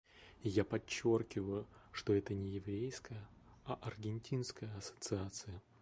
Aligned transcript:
Я 0.43 0.65
подчеркиваю, 0.65 1.67
что 1.91 2.13
это 2.15 2.33
не 2.33 2.49
еврейская, 2.49 3.29
а 3.65 3.75
аргентинская 3.83 4.75
ассоциация. 4.75 5.61